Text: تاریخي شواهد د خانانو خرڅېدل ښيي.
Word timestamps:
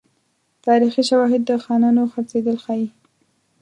تاریخي 0.65 1.03
شواهد 1.09 1.41
د 1.45 1.51
خانانو 1.63 2.03
خرڅېدل 2.13 2.57
ښيي. 2.63 2.87